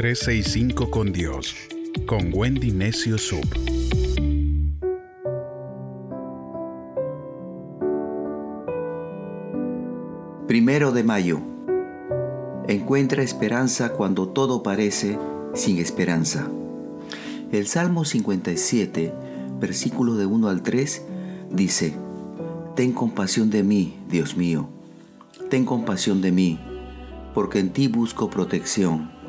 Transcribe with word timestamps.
365 0.00 0.90
con 0.90 1.12
Dios, 1.12 1.54
con 2.06 2.30
Wendy 2.32 2.70
Necio 2.70 3.18
Sub. 3.18 3.46
Primero 10.46 10.92
de 10.92 11.04
mayo. 11.04 11.42
Encuentra 12.66 13.22
esperanza 13.22 13.92
cuando 13.92 14.30
todo 14.30 14.62
parece 14.62 15.18
sin 15.52 15.76
esperanza. 15.76 16.50
El 17.52 17.66
Salmo 17.66 18.06
57, 18.06 19.12
versículo 19.60 20.14
de 20.14 20.24
1 20.24 20.48
al 20.48 20.62
3, 20.62 21.04
dice, 21.50 21.92
Ten 22.74 22.92
compasión 22.92 23.50
de 23.50 23.62
mí, 23.64 23.98
Dios 24.08 24.34
mío, 24.34 24.66
ten 25.50 25.66
compasión 25.66 26.22
de 26.22 26.32
mí, 26.32 26.58
porque 27.34 27.58
en 27.58 27.68
ti 27.68 27.86
busco 27.86 28.30
protección. 28.30 29.19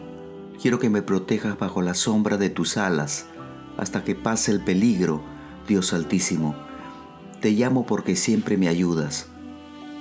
Quiero 0.61 0.77
que 0.77 0.91
me 0.91 1.01
protejas 1.01 1.57
bajo 1.57 1.81
la 1.81 1.95
sombra 1.95 2.37
de 2.37 2.51
tus 2.51 2.77
alas, 2.77 3.25
hasta 3.77 4.03
que 4.03 4.13
pase 4.13 4.51
el 4.51 4.61
peligro, 4.61 5.23
Dios 5.67 5.91
Altísimo. 5.91 6.55
Te 7.41 7.49
llamo 7.49 7.87
porque 7.87 8.15
siempre 8.15 8.57
me 8.57 8.67
ayudas. 8.67 9.25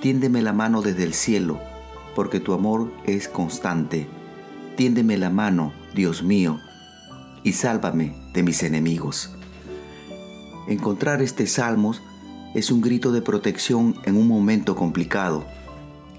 Tiéndeme 0.01 0.43
la 0.43 0.53
mano 0.53 0.83
desde 0.83 1.03
el 1.03 1.15
cielo, 1.15 1.59
porque 2.15 2.39
tu 2.39 2.53
amor 2.53 2.91
es 3.05 3.27
constante. 3.27 4.07
Tiéndeme 4.77 5.17
la 5.17 5.31
mano, 5.31 5.73
Dios 5.95 6.21
mío, 6.21 6.59
y 7.43 7.53
sálvame 7.53 8.15
de 8.31 8.43
mis 8.43 8.61
enemigos. 8.61 9.35
Encontrar 10.67 11.23
este 11.23 11.47
salmo 11.47 11.95
es 12.53 12.69
un 12.69 12.81
grito 12.81 13.11
de 13.11 13.23
protección 13.23 13.95
en 14.05 14.15
un 14.15 14.27
momento 14.27 14.75
complicado. 14.75 15.43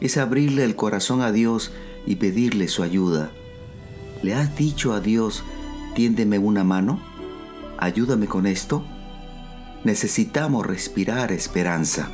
Es 0.00 0.16
abrirle 0.16 0.64
el 0.64 0.74
corazón 0.74 1.20
a 1.20 1.30
Dios 1.30 1.70
y 2.06 2.16
pedirle 2.16 2.66
su 2.66 2.82
ayuda. 2.82 3.30
¿Le 4.22 4.34
has 4.34 4.56
dicho 4.56 4.92
a 4.92 5.00
Dios, 5.00 5.42
tiéndeme 5.96 6.38
una 6.38 6.62
mano? 6.62 7.00
Ayúdame 7.78 8.28
con 8.28 8.46
esto. 8.46 8.84
Necesitamos 9.82 10.64
respirar 10.64 11.32
esperanza 11.32 12.08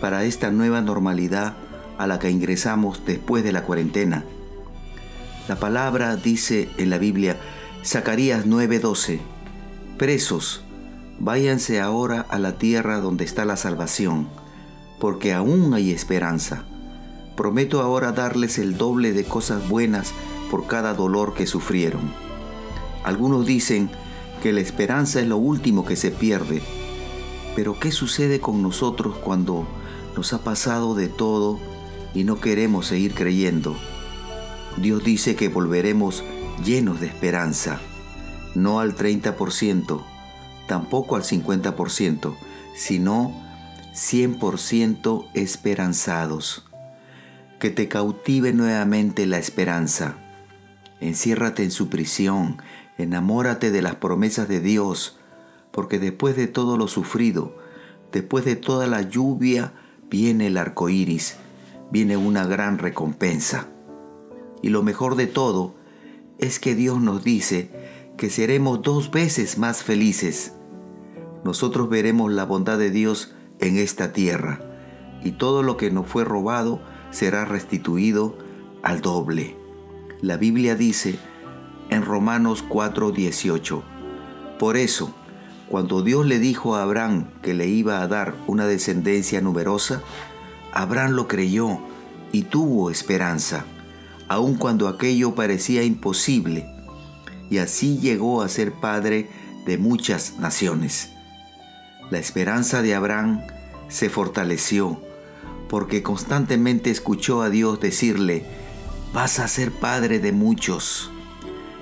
para 0.00 0.24
esta 0.24 0.50
nueva 0.50 0.80
normalidad 0.80 1.54
a 1.98 2.08
la 2.08 2.18
que 2.18 2.30
ingresamos 2.30 3.02
después 3.06 3.44
de 3.44 3.52
la 3.52 3.62
cuarentena. 3.62 4.24
La 5.46 5.54
palabra 5.54 6.16
dice 6.16 6.68
en 6.78 6.90
la 6.90 6.98
Biblia, 6.98 7.36
Zacarías 7.84 8.44
9:12, 8.44 9.20
Presos, 9.96 10.64
váyanse 11.20 11.80
ahora 11.80 12.26
a 12.28 12.40
la 12.40 12.58
tierra 12.58 12.98
donde 12.98 13.24
está 13.24 13.44
la 13.44 13.56
salvación, 13.56 14.28
porque 14.98 15.32
aún 15.32 15.72
hay 15.74 15.92
esperanza. 15.92 16.64
Prometo 17.36 17.82
ahora 17.82 18.10
darles 18.10 18.58
el 18.58 18.76
doble 18.76 19.12
de 19.12 19.22
cosas 19.22 19.68
buenas 19.68 20.12
por 20.50 20.66
cada 20.66 20.94
dolor 20.94 21.34
que 21.34 21.46
sufrieron. 21.46 22.12
Algunos 23.04 23.46
dicen 23.46 23.90
que 24.42 24.52
la 24.52 24.60
esperanza 24.60 25.20
es 25.20 25.28
lo 25.28 25.36
último 25.36 25.84
que 25.84 25.96
se 25.96 26.10
pierde, 26.10 26.62
pero 27.54 27.78
¿qué 27.78 27.90
sucede 27.90 28.40
con 28.40 28.62
nosotros 28.62 29.16
cuando 29.16 29.66
nos 30.16 30.32
ha 30.32 30.42
pasado 30.42 30.94
de 30.94 31.08
todo 31.08 31.58
y 32.14 32.24
no 32.24 32.40
queremos 32.40 32.86
seguir 32.86 33.14
creyendo? 33.14 33.76
Dios 34.76 35.04
dice 35.04 35.36
que 35.36 35.48
volveremos 35.48 36.22
llenos 36.64 37.00
de 37.00 37.06
esperanza, 37.06 37.80
no 38.54 38.80
al 38.80 38.96
30%, 38.96 40.02
tampoco 40.66 41.16
al 41.16 41.22
50%, 41.22 42.34
sino 42.74 43.32
100% 43.94 45.28
esperanzados. 45.32 46.64
Que 47.58 47.70
te 47.70 47.88
cautive 47.88 48.52
nuevamente 48.52 49.24
la 49.24 49.38
esperanza 49.38 50.18
Enciérrate 51.00 51.62
en 51.62 51.70
su 51.70 51.88
prisión, 51.88 52.58
enamórate 52.96 53.70
de 53.70 53.82
las 53.82 53.96
promesas 53.96 54.48
de 54.48 54.60
Dios, 54.60 55.18
porque 55.70 55.98
después 55.98 56.36
de 56.36 56.46
todo 56.46 56.78
lo 56.78 56.88
sufrido, 56.88 57.56
después 58.12 58.44
de 58.44 58.56
toda 58.56 58.86
la 58.86 59.02
lluvia, 59.02 59.74
viene 60.10 60.46
el 60.46 60.56
arco 60.56 60.88
iris, 60.88 61.36
viene 61.90 62.16
una 62.16 62.46
gran 62.46 62.78
recompensa. 62.78 63.68
Y 64.62 64.70
lo 64.70 64.82
mejor 64.82 65.16
de 65.16 65.26
todo 65.26 65.74
es 66.38 66.58
que 66.58 66.74
Dios 66.74 67.00
nos 67.00 67.22
dice 67.22 67.70
que 68.16 68.30
seremos 68.30 68.80
dos 68.80 69.10
veces 69.10 69.58
más 69.58 69.82
felices. 69.82 70.54
Nosotros 71.44 71.90
veremos 71.90 72.32
la 72.32 72.44
bondad 72.44 72.78
de 72.78 72.90
Dios 72.90 73.34
en 73.60 73.76
esta 73.76 74.14
tierra, 74.14 74.60
y 75.22 75.32
todo 75.32 75.62
lo 75.62 75.76
que 75.76 75.90
nos 75.90 76.06
fue 76.06 76.24
robado 76.24 76.80
será 77.10 77.44
restituido 77.44 78.38
al 78.82 79.02
doble. 79.02 79.65
La 80.22 80.38
Biblia 80.38 80.74
dice 80.74 81.18
en 81.90 82.02
Romanos 82.02 82.64
4:18, 82.66 83.82
por 84.58 84.78
eso, 84.78 85.14
cuando 85.68 86.02
Dios 86.02 86.24
le 86.24 86.38
dijo 86.38 86.74
a 86.74 86.82
Abraham 86.82 87.28
que 87.42 87.52
le 87.52 87.66
iba 87.66 88.00
a 88.00 88.08
dar 88.08 88.34
una 88.46 88.66
descendencia 88.66 89.42
numerosa, 89.42 90.02
Abraham 90.72 91.12
lo 91.12 91.28
creyó 91.28 91.80
y 92.32 92.42
tuvo 92.42 92.90
esperanza, 92.90 93.66
aun 94.28 94.54
cuando 94.54 94.88
aquello 94.88 95.34
parecía 95.34 95.82
imposible, 95.82 96.66
y 97.50 97.58
así 97.58 97.98
llegó 97.98 98.40
a 98.40 98.48
ser 98.48 98.72
padre 98.72 99.28
de 99.66 99.76
muchas 99.76 100.38
naciones. 100.38 101.10
La 102.10 102.18
esperanza 102.18 102.80
de 102.80 102.94
Abraham 102.94 103.42
se 103.88 104.08
fortaleció 104.08 104.98
porque 105.68 106.02
constantemente 106.02 106.90
escuchó 106.90 107.42
a 107.42 107.50
Dios 107.50 107.80
decirle, 107.80 108.44
vas 109.16 109.38
a 109.38 109.48
ser 109.48 109.72
padre 109.72 110.18
de 110.18 110.30
muchos. 110.30 111.10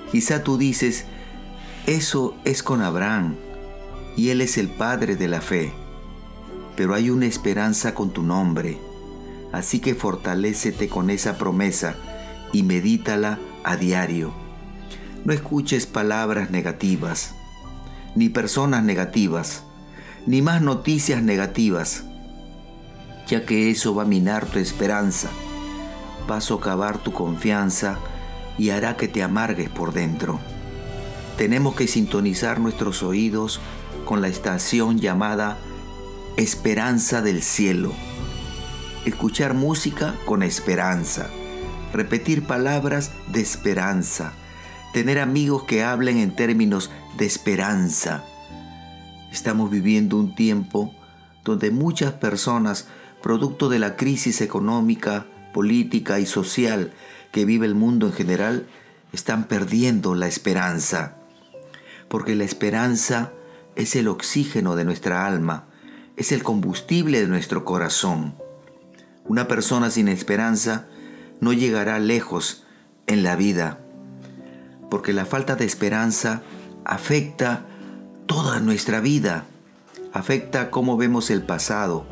Quizá 0.09 0.41
tú 0.41 0.57
dices, 0.57 1.03
eso 1.85 2.33
es 2.45 2.63
con 2.63 2.81
Abraham, 2.81 3.35
y 4.15 4.29
él 4.29 4.39
es 4.39 4.57
el 4.57 4.69
padre 4.69 5.17
de 5.17 5.27
la 5.27 5.41
fe. 5.41 5.73
Pero 6.77 6.93
hay 6.93 7.09
una 7.09 7.25
esperanza 7.25 7.93
con 7.93 8.11
tu 8.11 8.23
nombre, 8.23 8.77
así 9.51 9.81
que 9.81 9.95
fortalécete 9.95 10.87
con 10.87 11.09
esa 11.09 11.37
promesa 11.37 11.97
y 12.53 12.63
medítala 12.63 13.37
a 13.65 13.75
diario. 13.75 14.33
No 15.25 15.33
escuches 15.33 15.87
palabras 15.87 16.51
negativas, 16.51 17.35
ni 18.15 18.29
personas 18.29 18.81
negativas, 18.81 19.63
ni 20.25 20.41
más 20.41 20.61
noticias 20.61 21.21
negativas, 21.21 22.05
ya 23.27 23.45
que 23.45 23.71
eso 23.71 23.93
va 23.93 24.03
a 24.03 24.05
minar 24.05 24.45
tu 24.45 24.57
esperanza 24.57 25.29
va 26.29 26.37
a 26.37 26.41
socavar 26.41 26.97
tu 26.97 27.11
confianza 27.11 27.97
y 28.57 28.69
hará 28.69 28.97
que 28.97 29.07
te 29.07 29.23
amargues 29.23 29.69
por 29.69 29.93
dentro. 29.93 30.39
Tenemos 31.37 31.75
que 31.75 31.87
sintonizar 31.87 32.59
nuestros 32.59 33.03
oídos 33.03 33.59
con 34.05 34.21
la 34.21 34.27
estación 34.27 34.99
llamada 34.99 35.57
Esperanza 36.37 37.21
del 37.21 37.41
Cielo. 37.41 37.91
Escuchar 39.05 39.53
música 39.53 40.15
con 40.25 40.43
esperanza. 40.43 41.29
Repetir 41.93 42.47
palabras 42.47 43.11
de 43.31 43.41
esperanza. 43.41 44.33
Tener 44.93 45.19
amigos 45.19 45.63
que 45.63 45.83
hablen 45.83 46.17
en 46.17 46.35
términos 46.35 46.89
de 47.17 47.25
esperanza. 47.25 48.23
Estamos 49.31 49.69
viviendo 49.69 50.17
un 50.17 50.33
tiempo 50.35 50.93
donde 51.43 51.69
muchas 51.71 52.13
personas, 52.13 52.87
producto 53.21 53.69
de 53.69 53.79
la 53.79 53.95
crisis 53.95 54.41
económica, 54.41 55.25
política 55.55 56.19
y 56.19 56.25
social 56.25 56.91
que 57.31 57.45
vive 57.45 57.65
el 57.65 57.75
mundo 57.75 58.07
en 58.07 58.11
general 58.11 58.67
están 59.13 59.45
perdiendo 59.47 60.13
la 60.13 60.27
esperanza. 60.27 61.15
Porque 62.09 62.35
la 62.35 62.43
esperanza 62.43 63.31
es 63.77 63.95
el 63.95 64.09
oxígeno 64.09 64.75
de 64.75 64.83
nuestra 64.83 65.25
alma, 65.25 65.63
es 66.17 66.33
el 66.33 66.43
combustible 66.43 67.21
de 67.21 67.27
nuestro 67.27 67.63
corazón. 67.63 68.35
Una 69.23 69.47
persona 69.47 69.89
sin 69.91 70.09
esperanza 70.09 70.87
no 71.39 71.53
llegará 71.53 71.99
lejos 71.99 72.65
en 73.07 73.23
la 73.23 73.37
vida, 73.37 73.79
porque 74.91 75.13
la 75.13 75.23
falta 75.23 75.55
de 75.55 75.63
esperanza 75.63 76.41
afecta 76.83 77.65
toda 78.25 78.59
nuestra 78.59 78.99
vida, 78.99 79.45
afecta 80.11 80.69
cómo 80.69 80.97
vemos 80.97 81.29
el 81.29 81.43
pasado, 81.43 82.05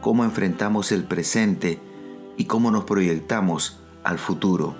cómo 0.00 0.22
enfrentamos 0.22 0.92
el 0.92 1.02
presente 1.02 1.80
y 2.36 2.44
cómo 2.44 2.70
nos 2.70 2.84
proyectamos 2.84 3.80
al 4.04 4.18
futuro. 4.18 4.74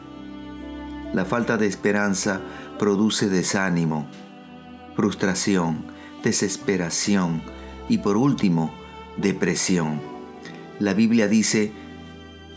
La 1.12 1.24
falta 1.24 1.56
de 1.56 1.66
esperanza 1.66 2.40
produce 2.78 3.28
desánimo, 3.28 4.06
frustración, 4.94 5.86
desesperación 6.22 7.42
y 7.88 7.98
por 7.98 8.16
último, 8.16 8.72
depresión. 9.16 10.00
La 10.78 10.92
Biblia 10.92 11.28
dice 11.28 11.72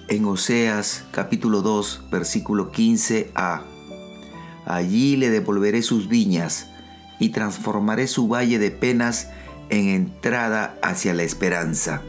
en 0.07 0.25
Oseas 0.25 1.05
capítulo 1.11 1.61
2 1.61 2.05
versículo 2.11 2.71
15a, 2.71 3.61
Allí 4.65 5.15
le 5.15 5.29
devolveré 5.29 5.81
sus 5.81 6.07
viñas 6.07 6.67
y 7.19 7.29
transformaré 7.29 8.07
su 8.07 8.27
valle 8.27 8.59
de 8.59 8.71
penas 8.71 9.29
en 9.69 9.89
entrada 9.89 10.77
hacia 10.81 11.13
la 11.13 11.23
esperanza. 11.23 12.01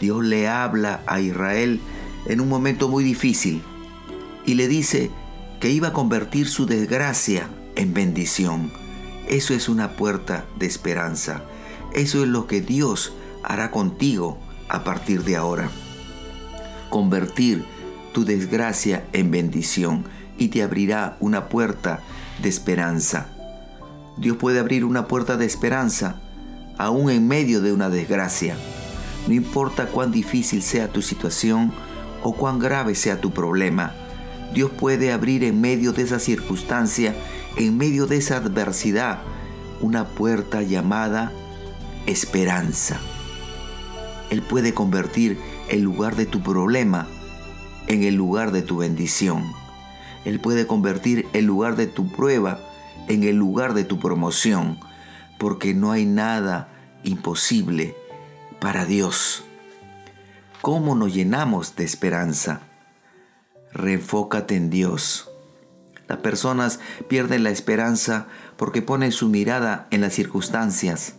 Dios 0.00 0.24
le 0.24 0.48
habla 0.48 1.02
a 1.06 1.20
Israel 1.20 1.80
en 2.26 2.40
un 2.40 2.48
momento 2.48 2.88
muy 2.88 3.04
difícil 3.04 3.62
y 4.46 4.54
le 4.54 4.66
dice 4.66 5.10
que 5.60 5.70
iba 5.70 5.88
a 5.88 5.92
convertir 5.92 6.48
su 6.48 6.66
desgracia 6.66 7.48
en 7.76 7.92
bendición. 7.92 8.72
Eso 9.28 9.54
es 9.54 9.68
una 9.68 9.92
puerta 9.92 10.46
de 10.58 10.66
esperanza. 10.66 11.42
Eso 11.92 12.22
es 12.22 12.28
lo 12.28 12.46
que 12.46 12.60
Dios 12.60 13.12
hará 13.42 13.70
contigo 13.70 14.38
a 14.68 14.84
partir 14.84 15.22
de 15.24 15.36
ahora. 15.36 15.70
Convertir 16.88 17.64
tu 18.12 18.24
desgracia 18.24 19.06
en 19.12 19.30
bendición 19.30 20.04
y 20.38 20.48
te 20.48 20.62
abrirá 20.62 21.16
una 21.20 21.48
puerta 21.48 22.00
de 22.42 22.48
esperanza. 22.48 23.28
Dios 24.16 24.36
puede 24.38 24.58
abrir 24.58 24.84
una 24.84 25.06
puerta 25.06 25.36
de 25.36 25.46
esperanza 25.46 26.20
aún 26.78 27.10
en 27.10 27.28
medio 27.28 27.60
de 27.60 27.72
una 27.72 27.90
desgracia. 27.90 28.56
No 29.26 29.34
importa 29.34 29.86
cuán 29.86 30.10
difícil 30.10 30.62
sea 30.62 30.92
tu 30.92 31.02
situación 31.02 31.72
o 32.22 32.34
cuán 32.34 32.58
grave 32.58 32.94
sea 32.94 33.20
tu 33.20 33.30
problema, 33.30 33.94
Dios 34.54 34.70
puede 34.70 35.12
abrir 35.12 35.44
en 35.44 35.60
medio 35.60 35.92
de 35.92 36.02
esa 36.02 36.18
circunstancia, 36.18 37.14
en 37.56 37.76
medio 37.76 38.06
de 38.06 38.16
esa 38.16 38.36
adversidad, 38.36 39.20
una 39.80 40.06
puerta 40.06 40.62
llamada 40.62 41.32
esperanza. 42.06 42.98
Él 44.30 44.42
puede 44.42 44.74
convertir 44.74 45.38
el 45.68 45.82
lugar 45.82 46.16
de 46.16 46.26
tu 46.26 46.42
problema 46.42 47.06
en 47.86 48.02
el 48.02 48.14
lugar 48.14 48.52
de 48.52 48.62
tu 48.62 48.78
bendición. 48.78 49.44
Él 50.24 50.40
puede 50.40 50.66
convertir 50.66 51.28
el 51.32 51.44
lugar 51.44 51.76
de 51.76 51.86
tu 51.86 52.10
prueba 52.10 52.60
en 53.08 53.24
el 53.24 53.36
lugar 53.36 53.74
de 53.74 53.84
tu 53.84 53.98
promoción, 53.98 54.78
porque 55.38 55.74
no 55.74 55.92
hay 55.92 56.04
nada 56.04 56.68
imposible 57.02 57.96
para 58.60 58.84
Dios. 58.84 59.44
¿Cómo 60.60 60.94
nos 60.94 61.14
llenamos 61.14 61.74
de 61.76 61.84
esperanza? 61.84 62.60
Reenfócate 63.72 64.54
en 64.54 64.68
Dios. 64.68 65.30
Las 66.06 66.18
personas 66.18 66.80
pierden 67.08 67.42
la 67.42 67.50
esperanza 67.50 68.26
porque 68.58 68.82
ponen 68.82 69.12
su 69.12 69.28
mirada 69.28 69.88
en 69.90 70.02
las 70.02 70.12
circunstancias, 70.12 71.14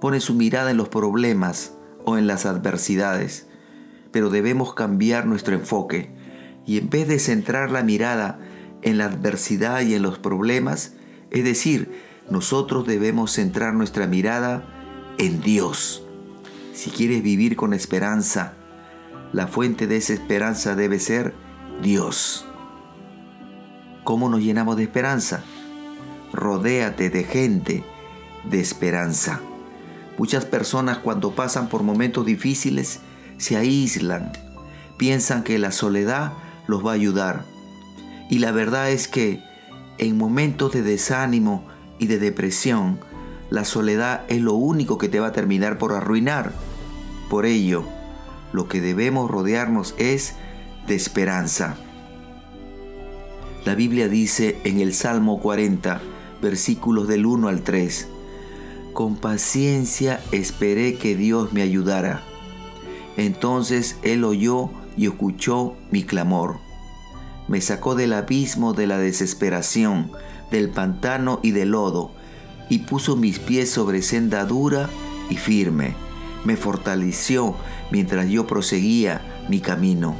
ponen 0.00 0.20
su 0.20 0.34
mirada 0.34 0.70
en 0.70 0.76
los 0.76 0.88
problemas 0.88 1.72
o 2.04 2.18
en 2.18 2.26
las 2.26 2.44
adversidades. 2.44 3.46
Pero 4.12 4.28
debemos 4.28 4.74
cambiar 4.74 5.26
nuestro 5.26 5.54
enfoque 5.54 6.10
y 6.66 6.76
en 6.78 6.90
vez 6.90 7.08
de 7.08 7.18
centrar 7.18 7.70
la 7.70 7.82
mirada 7.82 8.38
en 8.82 8.98
la 8.98 9.06
adversidad 9.06 9.80
y 9.80 9.94
en 9.94 10.02
los 10.02 10.18
problemas, 10.18 10.92
es 11.30 11.44
decir, 11.44 12.04
nosotros 12.28 12.86
debemos 12.86 13.32
centrar 13.32 13.72
nuestra 13.72 14.06
mirada 14.06 14.68
en 15.18 15.40
Dios. 15.40 16.05
Si 16.76 16.90
quieres 16.90 17.22
vivir 17.22 17.56
con 17.56 17.72
esperanza, 17.72 18.52
la 19.32 19.46
fuente 19.46 19.86
de 19.86 19.96
esa 19.96 20.12
esperanza 20.12 20.76
debe 20.76 20.98
ser 20.98 21.32
Dios. 21.82 22.44
¿Cómo 24.04 24.28
nos 24.28 24.42
llenamos 24.42 24.76
de 24.76 24.82
esperanza? 24.82 25.42
Rodéate 26.34 27.08
de 27.08 27.24
gente 27.24 27.82
de 28.44 28.60
esperanza. 28.60 29.40
Muchas 30.18 30.44
personas 30.44 30.98
cuando 30.98 31.34
pasan 31.34 31.70
por 31.70 31.82
momentos 31.82 32.26
difíciles 32.26 33.00
se 33.38 33.56
aíslan, 33.56 34.32
piensan 34.98 35.44
que 35.44 35.58
la 35.58 35.72
soledad 35.72 36.34
los 36.66 36.84
va 36.84 36.90
a 36.90 36.96
ayudar. 36.96 37.46
Y 38.28 38.40
la 38.40 38.52
verdad 38.52 38.90
es 38.90 39.08
que 39.08 39.42
en 39.96 40.18
momentos 40.18 40.74
de 40.74 40.82
desánimo 40.82 41.66
y 41.98 42.06
de 42.06 42.18
depresión, 42.18 43.00
la 43.50 43.64
soledad 43.64 44.24
es 44.28 44.40
lo 44.40 44.54
único 44.54 44.98
que 44.98 45.08
te 45.08 45.20
va 45.20 45.28
a 45.28 45.32
terminar 45.32 45.78
por 45.78 45.92
arruinar. 45.92 46.52
Por 47.30 47.46
ello, 47.46 47.84
lo 48.52 48.68
que 48.68 48.80
debemos 48.80 49.30
rodearnos 49.30 49.94
es 49.98 50.34
de 50.86 50.94
esperanza. 50.94 51.76
La 53.64 53.74
Biblia 53.74 54.08
dice 54.08 54.58
en 54.64 54.80
el 54.80 54.94
Salmo 54.94 55.40
40, 55.40 56.00
versículos 56.40 57.08
del 57.08 57.26
1 57.26 57.48
al 57.48 57.62
3, 57.62 58.08
Con 58.92 59.16
paciencia 59.16 60.20
esperé 60.30 60.94
que 60.94 61.16
Dios 61.16 61.52
me 61.52 61.62
ayudara. 61.62 62.22
Entonces 63.16 63.96
Él 64.02 64.24
oyó 64.24 64.70
y 64.96 65.06
escuchó 65.06 65.74
mi 65.90 66.04
clamor 66.04 66.66
me 67.48 67.60
sacó 67.60 67.94
del 67.94 68.12
abismo 68.12 68.72
de 68.72 68.86
la 68.86 68.98
desesperación, 68.98 70.10
del 70.50 70.70
pantano 70.70 71.40
y 71.42 71.52
del 71.52 71.70
lodo, 71.70 72.12
y 72.68 72.78
puso 72.80 73.16
mis 73.16 73.38
pies 73.38 73.70
sobre 73.70 74.02
senda 74.02 74.44
dura 74.44 74.88
y 75.30 75.36
firme. 75.36 75.94
Me 76.44 76.56
fortaleció 76.56 77.56
mientras 77.90 78.28
yo 78.28 78.46
proseguía 78.46 79.20
mi 79.48 79.60
camino. 79.60 80.16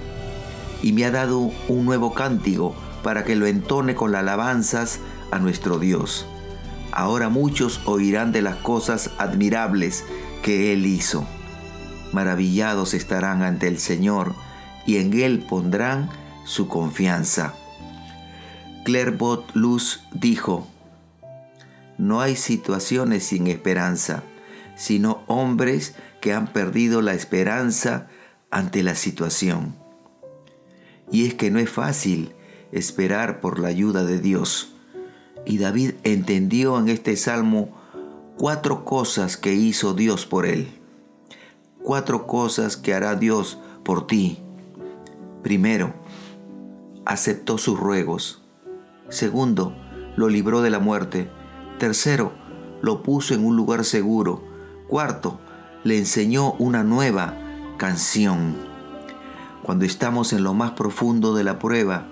Y 0.82 0.92
me 0.92 1.04
ha 1.04 1.10
dado 1.10 1.50
un 1.68 1.84
nuevo 1.84 2.14
cántico 2.14 2.74
para 3.02 3.24
que 3.24 3.36
lo 3.36 3.46
entone 3.46 3.94
con 3.94 4.12
las 4.12 4.20
alabanzas 4.20 5.00
a 5.30 5.38
nuestro 5.38 5.78
Dios. 5.78 6.26
Ahora 6.92 7.28
muchos 7.28 7.80
oirán 7.84 8.32
de 8.32 8.42
las 8.42 8.56
cosas 8.56 9.10
admirables 9.18 10.04
que 10.42 10.72
Él 10.72 10.86
hizo. 10.86 11.26
Maravillados 12.12 12.94
estarán 12.94 13.42
ante 13.42 13.68
el 13.68 13.78
Señor 13.78 14.34
y 14.86 14.96
en 14.96 15.12
Él 15.12 15.44
pondrán 15.48 16.08
su 16.44 16.68
confianza. 16.68 17.54
Clairbot 18.84 19.54
Luz 19.54 20.04
dijo, 20.12 20.68
no 21.98 22.20
hay 22.20 22.36
situaciones 22.36 23.24
sin 23.24 23.46
esperanza, 23.46 24.22
sino 24.76 25.22
hombres 25.26 25.94
que 26.20 26.32
han 26.32 26.52
perdido 26.52 27.02
la 27.02 27.14
esperanza 27.14 28.08
ante 28.50 28.82
la 28.82 28.94
situación. 28.94 29.74
Y 31.10 31.26
es 31.26 31.34
que 31.34 31.50
no 31.50 31.58
es 31.58 31.70
fácil 31.70 32.34
esperar 32.72 33.40
por 33.40 33.58
la 33.58 33.68
ayuda 33.68 34.04
de 34.04 34.18
Dios. 34.18 34.74
Y 35.44 35.58
David 35.58 35.92
entendió 36.02 36.78
en 36.78 36.88
este 36.88 37.16
salmo 37.16 37.70
cuatro 38.36 38.84
cosas 38.84 39.36
que 39.36 39.54
hizo 39.54 39.94
Dios 39.94 40.26
por 40.26 40.46
él. 40.46 40.68
Cuatro 41.82 42.26
cosas 42.26 42.76
que 42.76 42.94
hará 42.94 43.14
Dios 43.14 43.58
por 43.84 44.06
ti. 44.06 44.40
Primero, 45.42 45.94
aceptó 47.04 47.56
sus 47.56 47.78
ruegos. 47.78 48.42
Segundo, 49.08 49.76
lo 50.16 50.28
libró 50.28 50.60
de 50.62 50.70
la 50.70 50.80
muerte. 50.80 51.30
Tercero, 51.78 52.32
lo 52.82 53.02
puso 53.02 53.34
en 53.34 53.44
un 53.44 53.56
lugar 53.56 53.84
seguro. 53.84 54.42
Cuarto, 54.88 55.40
le 55.84 55.98
enseñó 55.98 56.52
una 56.52 56.84
nueva 56.84 57.36
canción. 57.76 58.56
Cuando 59.62 59.84
estamos 59.84 60.32
en 60.32 60.44
lo 60.44 60.54
más 60.54 60.72
profundo 60.72 61.34
de 61.34 61.44
la 61.44 61.58
prueba, 61.58 62.06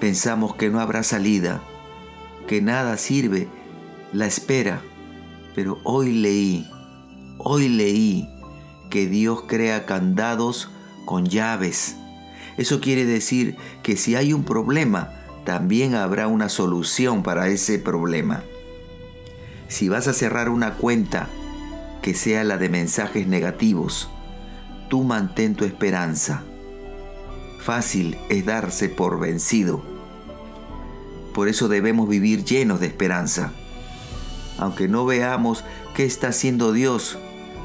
pensamos 0.00 0.54
que 0.54 0.70
no 0.70 0.80
habrá 0.80 1.02
salida, 1.02 1.62
que 2.46 2.62
nada 2.62 2.96
sirve 2.96 3.48
la 4.12 4.26
espera. 4.26 4.82
Pero 5.54 5.78
hoy 5.84 6.12
leí, 6.12 6.68
hoy 7.38 7.68
leí 7.68 8.28
que 8.90 9.06
Dios 9.06 9.44
crea 9.46 9.86
candados 9.86 10.70
con 11.04 11.26
llaves 11.26 11.96
eso 12.56 12.80
quiere 12.80 13.04
decir 13.04 13.56
que 13.82 13.96
si 13.96 14.14
hay 14.14 14.32
un 14.32 14.44
problema, 14.44 15.10
también 15.44 15.94
habrá 15.94 16.28
una 16.28 16.48
solución 16.48 17.22
para 17.22 17.48
ese 17.48 17.78
problema. 17.78 18.44
Si 19.72 19.88
vas 19.88 20.06
a 20.06 20.12
cerrar 20.12 20.50
una 20.50 20.74
cuenta 20.74 21.30
que 22.02 22.12
sea 22.12 22.44
la 22.44 22.58
de 22.58 22.68
mensajes 22.68 23.26
negativos, 23.26 24.10
tú 24.90 25.02
mantén 25.02 25.54
tu 25.54 25.64
esperanza. 25.64 26.42
Fácil 27.58 28.18
es 28.28 28.44
darse 28.44 28.90
por 28.90 29.18
vencido. 29.18 29.82
Por 31.32 31.48
eso 31.48 31.68
debemos 31.68 32.06
vivir 32.06 32.44
llenos 32.44 32.80
de 32.80 32.86
esperanza. 32.86 33.52
Aunque 34.58 34.88
no 34.88 35.06
veamos 35.06 35.64
qué 35.94 36.04
está 36.04 36.28
haciendo 36.28 36.74
Dios, 36.74 37.16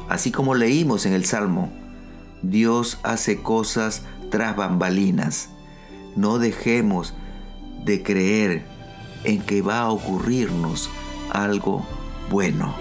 así 0.07 0.31
como 0.31 0.55
leímos 0.55 1.05
en 1.05 1.11
el 1.11 1.25
Salmo, 1.25 1.73
Dios 2.41 2.99
hace 3.03 3.41
cosas 3.41 4.03
tras 4.31 4.55
bambalinas. 4.55 5.49
No 6.15 6.39
dejemos 6.39 7.15
de 7.83 8.01
creer 8.01 8.65
en 9.25 9.41
que 9.41 9.61
va 9.61 9.81
a 9.81 9.89
ocurrirnos 9.89 10.89
algo 11.31 11.86
bueno. 12.29 12.75